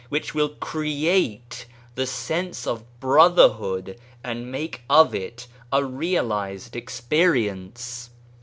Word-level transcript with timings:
which 0.09 0.33
will 0.33 0.49
create 0.49 1.67
the 1.93 2.07
sense 2.07 2.65
of 2.65 2.83
* 2.99 2.99
brotherhood' 2.99 3.99
and 4.23 4.51
make 4.51 4.81
of 4.89 5.13
it 5.13 5.45
a 5.71 5.85
realised 5.85 6.75
experience. 6.75 8.09